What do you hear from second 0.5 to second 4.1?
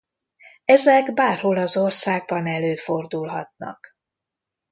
Ezek bárhol az országban előfordulhatnak.